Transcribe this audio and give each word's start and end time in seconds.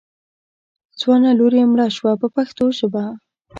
ځوانه 0.99 1.29
لور 1.39 1.53
یې 1.59 1.65
مړه 1.71 1.87
شوه 1.97 2.13
په 2.21 2.27
پښتو 2.35 2.65
ژبه. 2.77 3.03